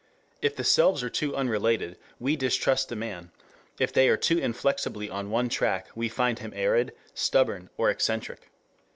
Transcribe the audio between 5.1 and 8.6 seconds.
on one track we find him arid, stubborn, or eccentric.